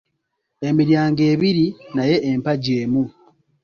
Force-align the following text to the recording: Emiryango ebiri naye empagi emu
Emiryango 0.67 1.19
ebiri 1.33 1.65
naye 1.95 2.15
empagi 2.31 2.71
emu 2.81 3.03